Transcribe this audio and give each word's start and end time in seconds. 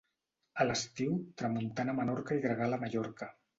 A 0.63 0.65
l'estiu, 0.67 1.19
tramuntana 1.43 1.95
a 1.95 1.99
Menorca 2.01 2.41
i 2.41 2.45
gregal 2.49 2.77
a 2.81 2.83
Mallorca. 2.87 3.33